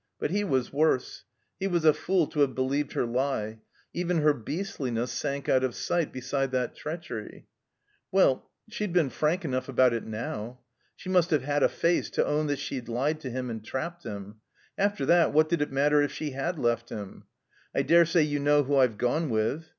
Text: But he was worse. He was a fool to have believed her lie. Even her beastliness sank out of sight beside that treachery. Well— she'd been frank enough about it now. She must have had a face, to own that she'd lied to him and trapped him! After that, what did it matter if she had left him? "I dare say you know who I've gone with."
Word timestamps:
But 0.17 0.31
he 0.31 0.43
was 0.43 0.73
worse. 0.73 1.25
He 1.59 1.67
was 1.67 1.85
a 1.85 1.93
fool 1.93 2.25
to 2.25 2.39
have 2.39 2.55
believed 2.55 2.93
her 2.93 3.05
lie. 3.05 3.59
Even 3.93 4.21
her 4.23 4.33
beastliness 4.33 5.11
sank 5.11 5.47
out 5.47 5.63
of 5.63 5.75
sight 5.75 6.11
beside 6.11 6.49
that 6.53 6.73
treachery. 6.75 7.45
Well— 8.11 8.49
she'd 8.71 8.93
been 8.93 9.11
frank 9.11 9.45
enough 9.45 9.69
about 9.69 9.93
it 9.93 10.03
now. 10.03 10.57
She 10.95 11.09
must 11.09 11.29
have 11.29 11.43
had 11.43 11.61
a 11.61 11.69
face, 11.69 12.09
to 12.17 12.25
own 12.25 12.47
that 12.47 12.57
she'd 12.57 12.89
lied 12.89 13.19
to 13.19 13.29
him 13.29 13.51
and 13.51 13.63
trapped 13.63 14.03
him! 14.03 14.37
After 14.75 15.05
that, 15.05 15.33
what 15.33 15.49
did 15.49 15.61
it 15.61 15.71
matter 15.71 16.01
if 16.01 16.11
she 16.11 16.31
had 16.31 16.57
left 16.57 16.89
him? 16.89 17.25
"I 17.75 17.83
dare 17.83 18.05
say 18.05 18.23
you 18.23 18.39
know 18.39 18.63
who 18.63 18.77
I've 18.77 18.97
gone 18.97 19.29
with." 19.29 19.69